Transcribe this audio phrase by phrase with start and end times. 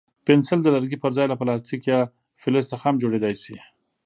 [0.25, 1.99] پنسل د لرګي پر ځای له پلاستیک یا
[2.41, 3.55] فلز څخه هم جوړېدای شي.